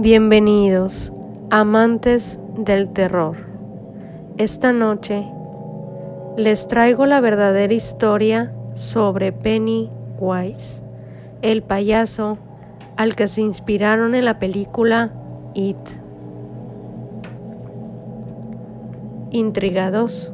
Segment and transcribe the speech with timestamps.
[0.00, 1.12] Bienvenidos,
[1.50, 3.36] amantes del terror.
[4.38, 5.30] Esta noche
[6.38, 10.82] les traigo la verdadera historia sobre Pennywise,
[11.42, 12.38] el payaso
[12.96, 15.12] al que se inspiraron en la película
[15.52, 15.76] It.
[19.32, 20.32] ¿Intrigados?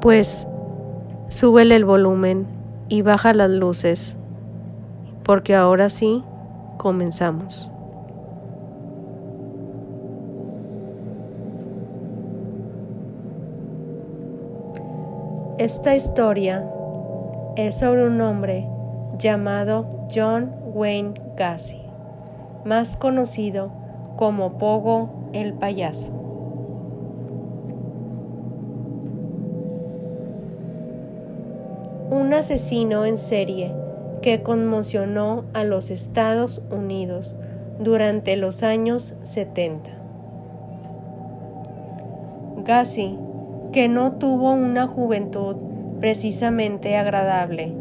[0.00, 0.46] Pues
[1.26, 2.46] súbele el volumen
[2.88, 4.17] y baja las luces
[5.28, 6.24] porque ahora sí,
[6.78, 7.70] comenzamos.
[15.58, 16.66] Esta historia
[17.56, 18.66] es sobre un hombre
[19.18, 21.82] llamado John Wayne Gacy,
[22.64, 23.70] más conocido
[24.16, 26.10] como Pogo el payaso.
[32.10, 33.87] Un asesino en serie
[34.28, 37.34] que conmocionó a los Estados Unidos
[37.80, 39.88] durante los años 70.
[42.62, 43.18] Gassi,
[43.72, 45.56] que no tuvo una juventud
[45.98, 47.72] precisamente agradable,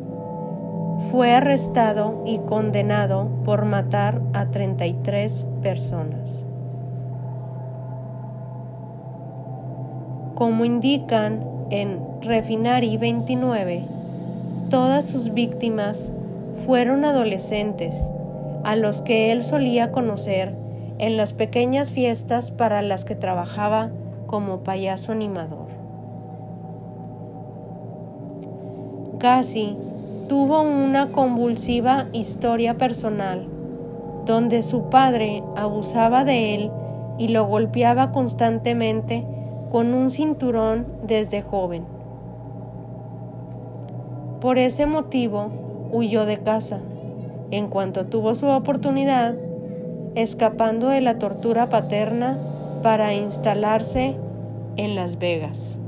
[1.12, 6.45] fue arrestado y condenado por matar a 33 personas.
[10.36, 13.84] Como indican en Refinari 29,
[14.70, 16.14] todas sus víctimas
[16.66, 17.96] fueron adolescentes,
[18.64, 20.54] a los que él solía conocer
[20.98, 23.90] en las pequeñas fiestas para las que trabajaba
[24.26, 25.68] como payaso animador.
[29.20, 29.78] Gassi
[30.28, 33.48] tuvo una convulsiva historia personal,
[34.26, 36.72] donde su padre abusaba de él
[37.18, 39.26] y lo golpeaba constantemente
[39.72, 41.86] con un cinturón desde joven.
[44.42, 45.50] Por ese motivo,
[45.92, 46.80] huyó de casa
[47.52, 49.36] en cuanto tuvo su oportunidad,
[50.15, 52.37] escapando de la tortura paterna
[52.83, 54.15] para instalarse
[54.75, 55.80] en Las Vegas.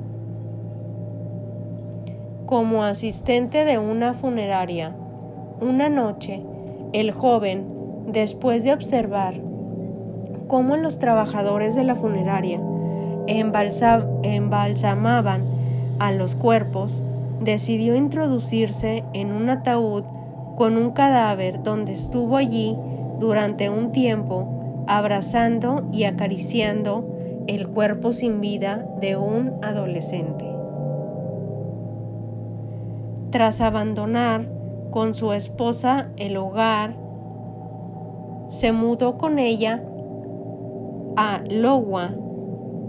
[2.46, 4.94] Como asistente de una funeraria,
[5.62, 6.42] una noche,
[6.94, 7.66] el joven,
[8.08, 9.36] después de observar
[10.48, 12.60] cómo los trabajadores de la funeraria
[13.28, 15.44] embalsamaban
[16.00, 17.04] a los cuerpos,
[17.42, 20.04] decidió introducirse en un ataúd
[20.58, 22.76] con un cadáver donde estuvo allí
[23.20, 27.06] durante un tiempo abrazando y acariciando
[27.48, 30.46] el cuerpo sin vida de un adolescente.
[33.32, 34.48] Tras abandonar
[34.92, 36.96] con su esposa el hogar,
[38.50, 39.84] se mudó con ella
[41.16, 42.16] a Iowa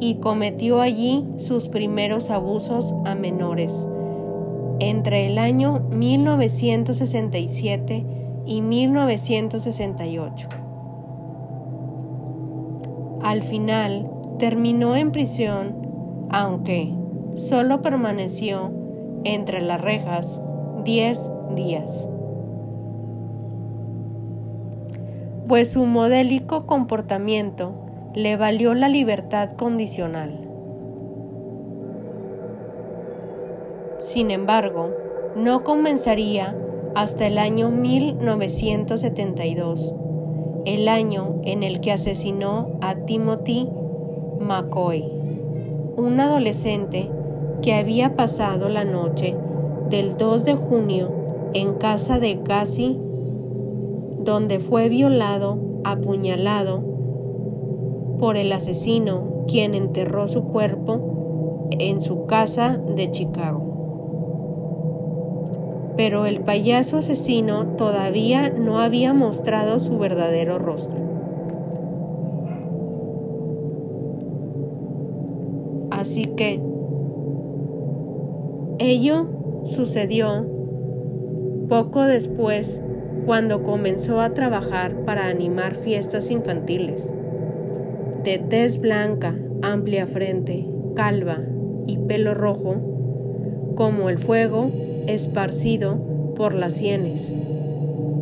[0.01, 3.87] y cometió allí sus primeros abusos a menores
[4.81, 8.07] entre el año 1967
[8.47, 10.49] y 1968.
[13.23, 16.95] Al final terminó en prisión, aunque
[17.35, 18.73] solo permaneció
[19.25, 20.41] entre las rejas
[20.85, 22.09] 10 días.
[25.47, 27.75] Pues su modélico comportamiento
[28.15, 30.50] le valió la libertad condicional.
[34.13, 34.91] Sin embargo,
[35.37, 36.57] no comenzaría
[36.97, 39.95] hasta el año 1972,
[40.65, 43.69] el año en el que asesinó a Timothy
[44.41, 45.05] McCoy,
[45.97, 47.09] un adolescente
[47.63, 49.37] que había pasado la noche
[49.91, 51.13] del 2 de junio
[51.55, 52.99] en casa de Gassi,
[54.25, 56.83] donde fue violado, apuñalado
[58.19, 63.70] por el asesino, quien enterró su cuerpo en su casa de Chicago
[66.01, 70.99] pero el payaso asesino todavía no había mostrado su verdadero rostro.
[75.91, 76.59] Así que
[78.79, 79.29] ello
[79.65, 80.47] sucedió
[81.69, 82.83] poco después
[83.27, 87.13] cuando comenzó a trabajar para animar fiestas infantiles.
[88.25, 90.67] De tez blanca, amplia frente,
[90.97, 91.41] calva
[91.87, 92.77] y pelo rojo,
[93.75, 94.71] como el fuego
[95.07, 95.97] esparcido
[96.37, 97.33] por las sienes.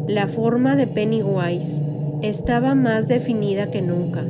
[0.06, 1.80] La forma de Pennywise
[2.22, 4.24] estaba más definida que nunca.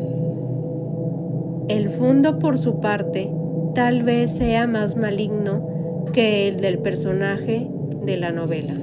[1.68, 3.30] El fondo, por su parte,
[3.74, 7.68] tal vez sea más maligno que el del personaje
[8.04, 8.74] de la novela.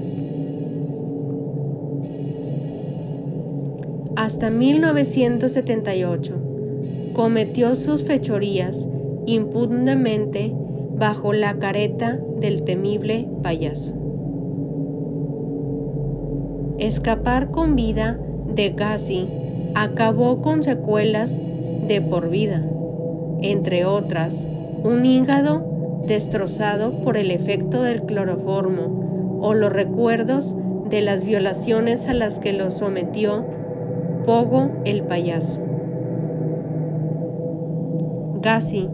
[4.15, 6.33] Hasta 1978
[7.13, 8.87] cometió sus fechorías
[9.25, 10.53] impunemente
[10.97, 13.93] bajo la careta del temible payaso.
[16.77, 18.19] Escapar con vida
[18.53, 19.27] de Gassi
[19.75, 21.31] acabó con secuelas
[21.87, 22.61] de por vida,
[23.41, 24.47] entre otras,
[24.83, 30.55] un hígado destrozado por el efecto del cloroformo o los recuerdos
[30.89, 33.45] de las violaciones a las que lo sometió
[34.25, 35.59] Pogo el payaso.
[38.41, 38.89] Gassi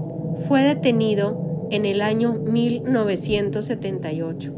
[0.48, 1.41] fue detenido
[1.72, 4.54] en el año 1978,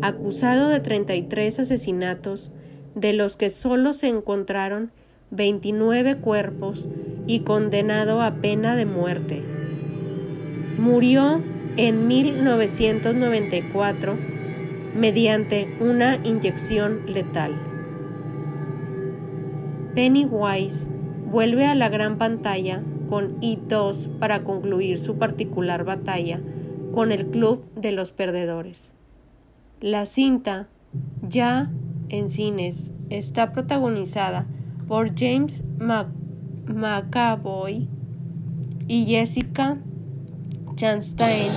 [0.00, 2.50] acusado de 33 asesinatos,
[2.94, 4.90] de los que solo se encontraron
[5.30, 6.88] 29 cuerpos
[7.26, 9.42] y condenado a pena de muerte.
[10.78, 11.42] Murió
[11.76, 14.16] en 1994
[14.96, 17.52] mediante una inyección letal.
[19.94, 20.88] Pennywise
[21.30, 26.40] vuelve a la gran pantalla con I2 para concluir su particular batalla
[26.94, 28.92] con el Club de los Perdedores.
[29.80, 30.68] La cinta,
[31.28, 31.70] ya
[32.08, 34.46] en cines, está protagonizada
[34.86, 35.64] por James
[36.66, 37.88] McAvoy
[38.86, 39.78] y Jessica
[40.76, 41.50] Chastain,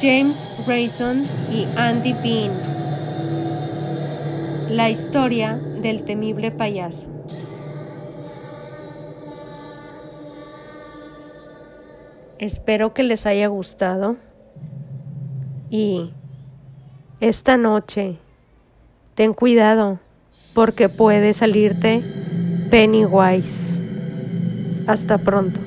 [0.00, 1.22] James Grayson
[1.52, 2.74] y Andy Bean.
[4.70, 7.13] La historia del temible payaso.
[12.38, 14.16] Espero que les haya gustado
[15.70, 16.12] y
[17.20, 18.18] esta noche
[19.14, 20.00] ten cuidado
[20.54, 22.02] porque puede salirte
[22.70, 23.80] Pennywise.
[24.86, 25.60] Hasta pronto.